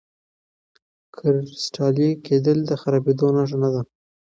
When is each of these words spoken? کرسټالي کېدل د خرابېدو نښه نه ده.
کرسټالي 1.15 2.09
کېدل 2.25 2.57
د 2.69 2.71
خرابېدو 2.81 3.27
نښه 3.35 3.57
نه 3.61 3.69
ده. 3.73 3.81